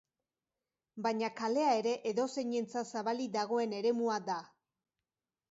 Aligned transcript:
Baina 1.05 1.29
kalea 1.41 1.75
ere 1.81 1.91
edozeinentzat 2.13 2.91
zabalik 2.95 3.35
dagoen 3.37 3.79
eremua 3.83 4.19
da. 4.33 4.41